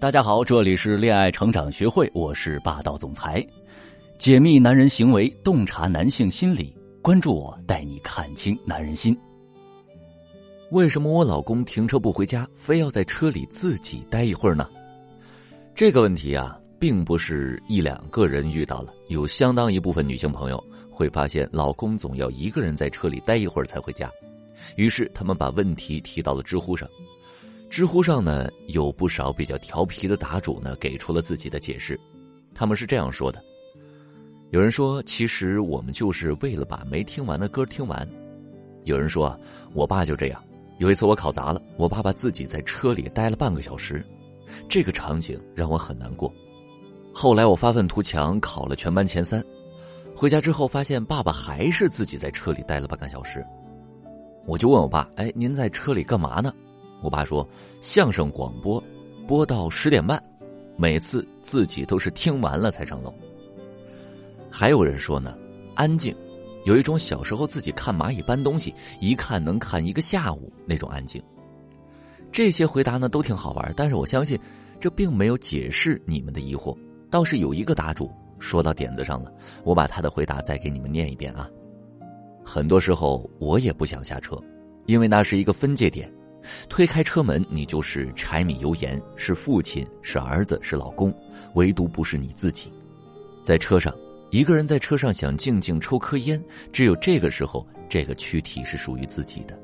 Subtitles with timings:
[0.00, 3.46] 大家好，这里是恋爱成长学会，我是霸道总裁，
[4.18, 9.14] 解密男人行为，洞察男性心理，关注我，带你看清男人心。
[10.70, 14.66] 为什么我老公停车不回家，非要在车里自己待一会儿呢？
[15.74, 24.10] 这个问题啊，并不是一两个人遇到了，有相当一部分女性朋友会发现，老公总要一个人在车里待一会儿才回家，
[24.76, 26.88] 于是他们把问题提到了知乎上。
[27.70, 31.98] 知乎上呢，有不少比较调皮的答主呢，给出了自己的解释。
[32.52, 33.40] 他们是这样说的：
[34.50, 38.04] 有人说，其实我们就是为了把没听完的歌听完；
[38.82, 39.38] 有人说，
[39.72, 40.42] 我爸就这样。
[40.78, 44.04] 有一次我考砸了，我爸爸自己在车里待了半个小时，
[44.68, 46.32] 这个场景让我很难过。
[47.14, 49.44] 后来我发愤图强，考了全班前三，
[50.16, 53.46] 回家之后发现爸爸还是自己在车里待了半个小时，
[54.44, 56.52] 我就问我爸：“哎，您在车里干嘛呢？”
[57.02, 57.46] 我爸说
[57.80, 58.82] ：“相声广播，
[59.26, 60.22] 播到十点半，
[60.76, 63.12] 每次自己都是听完了才上楼。”
[64.50, 65.36] 还有人说呢，
[65.74, 66.14] 安静，
[66.64, 71.22] 有一种小时候自己看蚂蚁搬东西，一看能看一个下午那种安静。
[72.32, 74.38] 这些回答呢都挺好玩，但是我相信，
[74.78, 76.76] 这并没有解释你们的疑惑。
[77.10, 79.32] 倒是有一个答主说到点子上了，
[79.64, 81.48] 我把他的回答再给你们念一遍啊。
[82.44, 84.36] 很多时候我也不想下车，
[84.86, 86.12] 因为那是一个分界点。
[86.68, 91.12] 推开车门，你就是柴米油盐，是父亲，是儿子，是老公，
[91.54, 92.72] 唯独不是你自己。
[93.42, 93.94] 在车上，
[94.30, 99.58] 一个人在车上想静静抽颗烟，只有这个时候，这个躯体是属于自己的。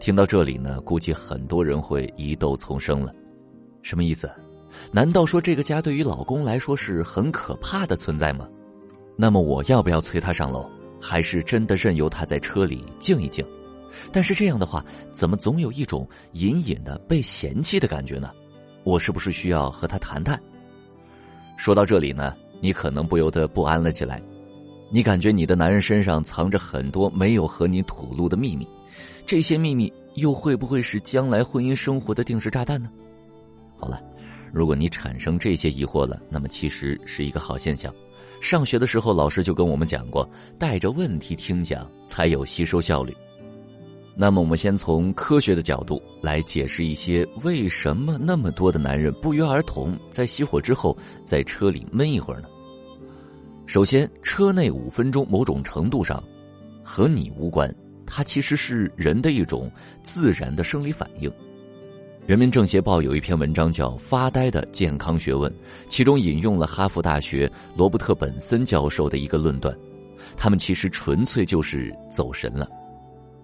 [0.00, 3.14] 听到这里呢，估计很多人会疑窦丛生了，
[3.82, 4.30] 什么意思？
[4.90, 8.48] 难道说这个家对于老公来说是很可怕的存在吗？
[9.16, 10.64] 那么我要不要催他上楼，
[11.00, 13.44] 还是真的任由他在车里静一静？
[14.12, 18.30] 但是这样的话，怎么总有一种隐隐的被嫌弃的感觉呢？
[18.84, 20.40] 我是不是需要和他谈谈？
[21.56, 24.20] 说到这里呢，你可能不由得不安了起来。
[24.90, 28.66] 你感觉你的男人身上藏着很多没有和你吐露的秘密，
[29.24, 32.90] 这些秘密又会不会是将来婚姻生活的定时炸弹呢？
[33.78, 34.02] 好了，
[34.52, 37.94] 如果你产生这些疑惑了，那么其实是一个好现象。
[38.40, 40.28] 上学的时候，老师就跟我们讲过，
[40.58, 43.14] 带着问题听讲才有吸收效率。
[44.14, 52.48] 那么，我们先从科学的角度来解释一些为什么那么多的男人不约而同在熄火之后在车里闷一会儿呢？
[53.66, 56.22] 首先，车内五分钟某种程度上
[56.84, 57.74] 和你无关，
[58.04, 59.70] 它其实是人的一种
[60.02, 61.32] 自然的生理反应。
[62.26, 65.50] 人民政协报有一篇文章叫《发呆的健康学问》，
[65.88, 69.74] 其中引用了哈佛大学罗伯特本森教授的一个论断：
[70.36, 72.68] 他们其实纯粹就是走神了。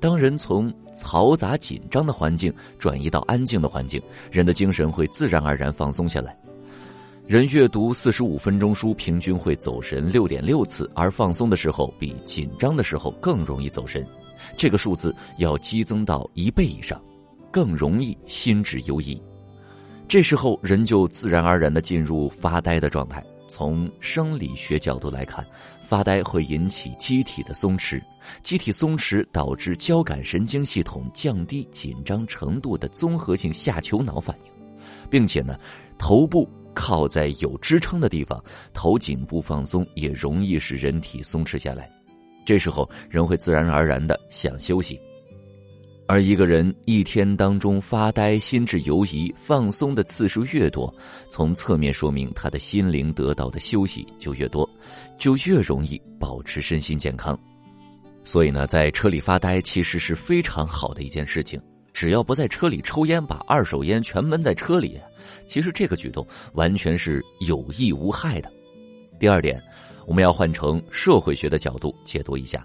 [0.00, 4.00] 当人从嘈杂紧张的环境转移到安静的环境，
[4.30, 6.36] 人的精神会自然而然放松下来。
[7.26, 14.06] 人阅读四十五分钟书，平均会走神六点六次，而放松的时候比紧张的时候更容易走神，
[14.56, 17.00] 这个数字要激增到一倍以上，
[17.50, 19.20] 更容易心智游移。
[20.06, 23.22] 这时候人就自然而然的进入发呆的状态。
[23.50, 25.44] 从生理学角度来看。
[25.88, 27.98] 发呆会引起机体的松弛，
[28.42, 34.52] 机体松弛导致交感神经系统降低紧张程度的综合性下丘脑反应，
[35.08, 35.58] 并且呢，
[35.96, 38.38] 头部靠在有支撑的地方，
[38.74, 41.88] 头颈部放松也容易使人体松弛下来。
[42.44, 45.00] 这时候人会自然而然的想休息，
[46.06, 50.94] 而一个人一天当中发呆、心智游移、放松的次数越多，
[51.30, 54.68] 从侧面说明他的心灵得到的休息就越多。
[55.18, 57.38] 就越容易保持身心健康，
[58.24, 61.60] 所以呢，在车里发呆其实是非常好的一件事情。
[61.92, 64.96] 只要不在车里抽烟，把二手烟全闷在车里，
[65.48, 68.48] 其实这个举动完全是有益无害的。
[69.18, 69.60] 第二点，
[70.06, 72.64] 我们要换成社会学的角度解读一下：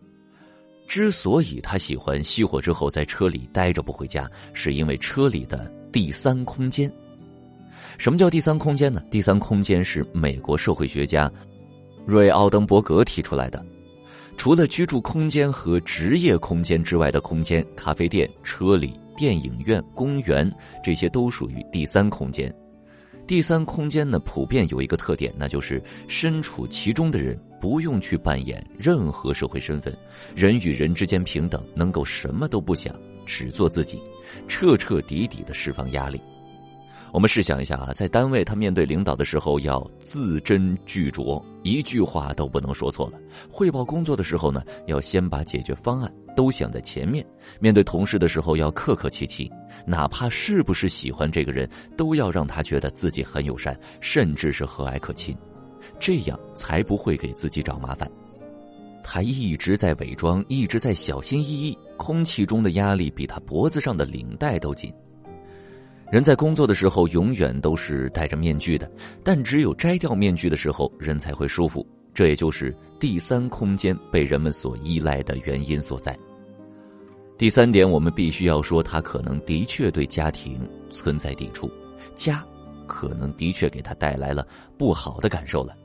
[0.87, 6.91] 之所以他喜欢熄火之后在车里待着不回家，是因为车里的第三空间。
[7.97, 9.01] 什么叫第三空间呢？
[9.09, 11.31] 第三空间是美国社会学家。
[12.05, 13.65] 瑞奥登伯格提出来的，
[14.35, 20.51] 除了居住空间和职业空间之外的空间，咖啡店、车里、电影院、公园，
[20.83, 22.53] 这些都属于第三空间。
[23.25, 29.95] 第三空间呢，普遍有一个特点，那就是身处其中的人不用去扮演任何社会身份，
[30.35, 32.93] 人与人之间平等，能够什么都不想，
[33.25, 33.97] 只做自己，
[34.45, 36.19] 彻彻底底的释放压力。
[37.13, 43.19] 我们试想一下啊，在单位他面对领导的时候要字斟句酌，一句话都不能说错了；
[43.51, 47.23] 汇报工作的时候呢，要先把解决方案都想在前面；
[47.59, 49.47] 面对同事的时候要客客气气，
[49.85, 55.37] 哪怕是不是喜欢这个人，都要让他觉得自己很友善，甚至是和蔼可亲，
[55.99, 58.09] 这样才不会给自己找麻烦。
[59.03, 64.91] 他一直在伪装，一直在小心翼翼，空气中的压力比他脖子上的领带都紧。
[66.13, 68.87] 人在工作的时候永远都是戴着面具的，
[69.23, 71.83] 但只有摘掉面具的时候，人才会舒服。
[72.13, 76.15] 这也就是第三空间被人们所依赖的原因所在。
[77.35, 80.59] 第三点，我们必须要说，他可能的确对家庭
[80.91, 81.67] 存在抵触，
[82.15, 82.45] 家
[82.85, 84.45] 可能的确给他带来了
[84.77, 85.75] 不好的感受了。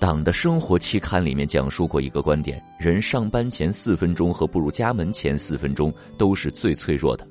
[0.00, 7.28] 党的生活期刊里面讲述过一个观点：人上班前四分钟和步入家门前四分钟都是最脆弱的。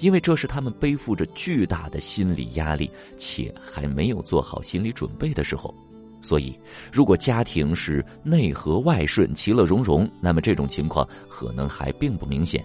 [0.00, 5.74] 因为这是他们背负着巨大的心理压力，且还没有做好心理准备的时候，
[6.22, 6.58] 所以，
[6.92, 12.64] 如果家庭是内和外顺、其乐融融，那么这种情况可能还并不明显。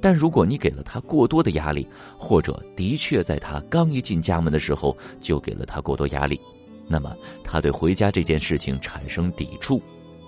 [0.00, 1.86] 但如果你给了他过多的压力，
[2.18, 6.38] 或者的确在他刚一进家门的时候就给了他过多压力，
[6.86, 9.80] 那么他对回家这件事情产生抵触，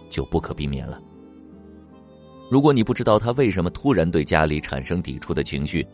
[0.09, 0.99] 就不可避免了。
[2.51, 5.87] 如果你不知道他为什么突然对家里产生抵触的情绪，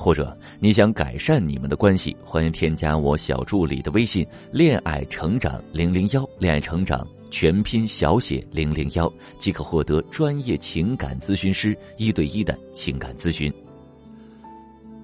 [0.00, 13.52] 或者你想改善你们的关系，欢迎添加我小助理的微信“恋爱成长零零幺”，恋爱成长全拼小写零零幺，即可获得专业情感咨询师一对一的情感咨询。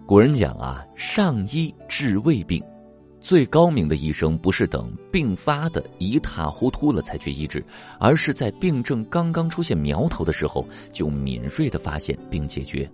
[0.07, 2.63] 古人讲啊，上医治未病，
[3.21, 7.63] 最高明的医生不是等病发的一塌糊涂了才去医治，
[8.01, 12.91] 而是在病症刚刚出现苗头的时候就敏锐的发现并解决。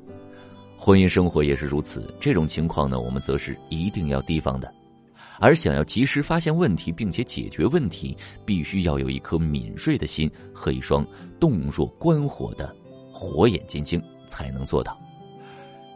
[0.85, 4.69] 婚姻生活也是如此，这种情况呢，我们则是一定要提防的。
[5.39, 11.07] 而想要及时发现问题并且解决问题，必须要有一颗敏锐的心和一双
[11.39, 12.75] 洞若观火的
[13.13, 15.01] 火眼金睛，才能做到。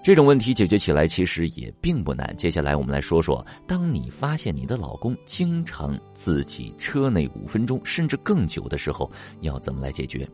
[0.05, 2.33] 这种问题解决起来其实也并不难。
[2.37, 9.11] 接下来我们来说说，当你发现你的老公经常自己车内五分钟甚至更久的时候，
[9.41, 10.29] 要怎么来解决？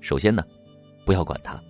[0.00, 0.42] 首先呢，
[1.04, 1.62] 不要管他。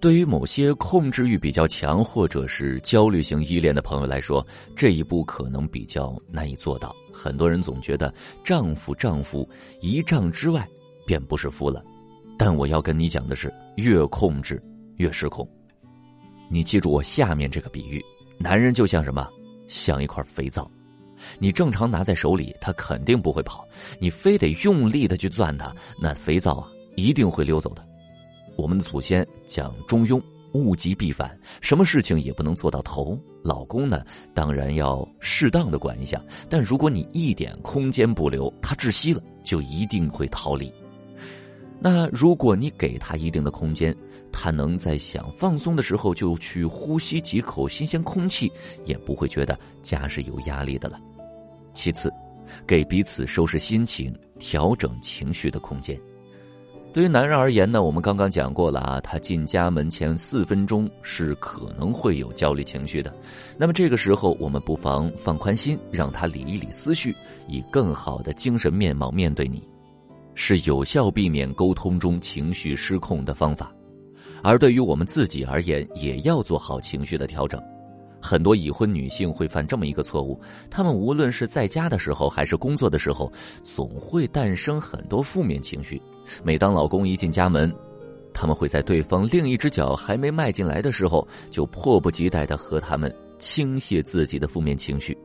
[0.00, 4.46] 对于某些控制欲比较强或者是焦虑型依恋的朋友来说，
[4.76, 6.94] 这一步可能比较难以做到。
[7.12, 8.14] 很多人总觉得
[8.44, 9.48] 丈夫丈夫
[9.80, 10.64] 一丈之外
[11.04, 11.82] 便不是夫了，
[12.38, 14.62] 但我要跟你讲的是，越控制
[14.98, 15.48] 越失控。
[16.48, 18.00] 你记住我下面这个比喻：
[18.38, 19.28] 男人就像什么？
[19.66, 20.70] 像一块肥皂，
[21.40, 23.64] 你正常拿在手里，他肯定不会跑；
[23.98, 27.84] 你非得用力的去攥它，那肥皂啊，一定会溜走的。
[28.58, 30.20] 我们的祖先讲中庸，
[30.52, 33.16] 物极必反，什么事情也不能做到头。
[33.44, 36.20] 老公呢，当然要适当的管一下，
[36.50, 40.72] 但如果你一点空间不留，他窒息了，就一定会逃离。
[41.78, 43.96] 那如果你给他一定的空间，
[44.32, 48.50] 他能在想放松的时候就去呼吸几口新鲜空气，
[48.84, 50.98] 也不会觉得家是有压力的了。
[51.72, 52.12] 其次，
[52.66, 55.96] 给彼此收拾心情、调整情绪的空间。
[56.98, 63.14] 对于男人而言呢，我们刚刚讲过了啊，他进家门前四分钟是可能会有焦虑情绪的。
[63.56, 67.14] 那么这个时候，我们不妨放宽心，让他理一理思绪，
[67.46, 69.62] 以更好的精神面貌面对你，
[70.34, 73.72] 是有效避免沟通中情绪失控的方法。
[74.42, 77.62] 而对于我们自己而言，也要做好情绪的调整。
[78.20, 83.30] 很多已婚女性会犯这么一个错误：她们无论是在家的时候，还是工作的时候，
[83.62, 86.00] 总会诞生很多负面情绪。
[86.42, 87.72] 每当老公一进家门，
[88.34, 95.16] 他们会在对方另一只脚还没迈进来的时候，就迫不及待的和他们倾泻自己的负面情绪。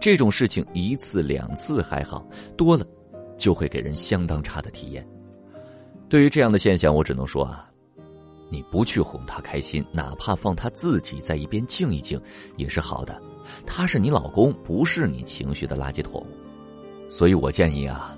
[0.00, 2.26] 这种事情一次两次还好，
[2.56, 2.86] 多了
[3.36, 5.06] 就会给人相当差的体验。
[6.08, 7.67] 对于这样的现象，我只能说啊，
[8.48, 12.20] 你不去哄他开心，哪怕放他自己在一边静一静，
[12.56, 13.20] 也是好的。
[13.66, 16.24] 他是你老公，不是你情绪的垃圾桶。
[17.10, 18.14] 所以我建议啊。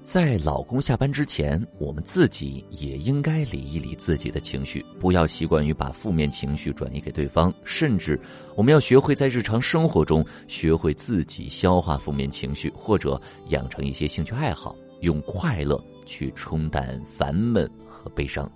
[0.00, 7.52] 在老公下班之前，我们自己也应该理一理自己的情绪，不要习惯于把负面情绪转移给对方。
[7.62, 8.18] 甚至，
[8.56, 18.50] 我们要学会在日常生活中学会自己消化负面情绪，或者养成一些兴趣爱好，用快乐去冲淡烦闷和悲伤，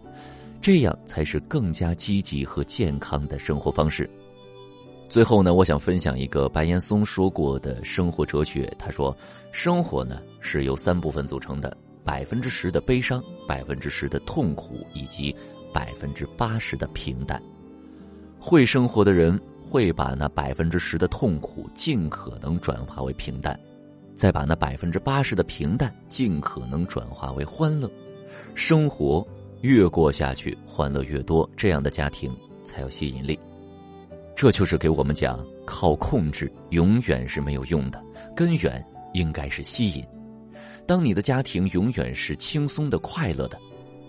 [0.62, 4.08] 这样才是更加积极和健康的生活方式。
[5.08, 8.72] 最后呢，我想分享一个白岩松说过的生活哲学。
[8.78, 9.14] 他说
[9.50, 15.34] ：“生活呢是由三部分组成的，百分之十的悲伤，百分之十的痛苦，以及
[15.72, 17.42] 百分之八十的平淡。
[18.38, 23.58] 会生活的人会把那百分之十的痛苦尽可能转化为平淡，
[24.14, 27.90] 再把那百分之八十的平淡尽可能转化为欢乐。
[28.54, 29.26] 生活
[29.62, 32.30] 越过下去，欢乐越多，这样的家庭
[32.62, 33.38] 才有吸引力。
[34.36, 38.02] 这就是给我们讲，靠控制永远是没有用的，
[38.34, 40.04] 根源应该是吸引。
[40.86, 43.58] 当你的家庭永远是轻松的、快乐的。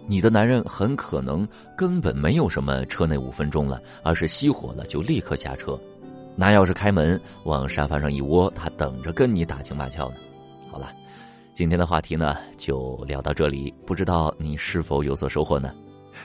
[0.06, 5.80] 你的男人很可能根本没有什么车内五分钟了，而是熄火了就立刻下车，
[6.36, 10.16] 拿钥匙开门往沙发上一窝，他等着跟你打情骂俏呢。
[10.70, 10.92] 好了，
[11.54, 15.72] 今天的话题呢就聊到这里，不知道你是否有所收获呢？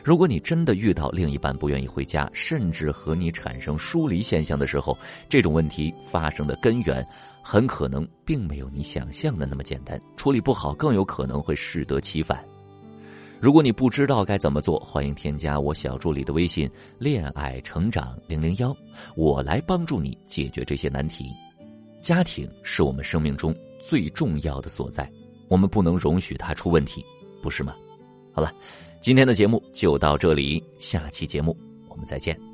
[0.02, 4.96] 如果你真的遇到另一半不愿意回家，甚至和你产生疏离现象的时候，
[5.28, 7.06] 这种问题发生的根源
[7.42, 12.42] 很可能并没有你想象的那么简单，处理不好更有可能会适得其反。
[13.38, 18.74] 如果你不知道该怎么做，欢迎添加我小助理的微信“恋爱成长零零幺”，
[19.14, 21.26] 我来帮助你解决这些难题。
[22.00, 25.10] 家庭是我们生命中最重要的所在，
[25.48, 27.04] 我们不能容许它出问题，
[27.42, 27.74] 不是吗？
[28.32, 28.52] 好了，
[29.00, 31.56] 今天的节目就到这里，下期节目
[31.88, 32.47] 我们再见。